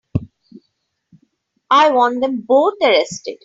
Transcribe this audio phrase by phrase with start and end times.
[1.69, 3.37] I want them both arrested.